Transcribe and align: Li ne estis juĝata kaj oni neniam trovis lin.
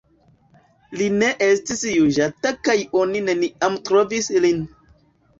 Li 0.99 1.09
ne 1.17 1.27
estis 1.47 1.83
juĝata 1.89 2.53
kaj 2.67 2.75
oni 3.01 3.21
neniam 3.27 3.77
trovis 3.91 4.31
lin. 4.47 4.65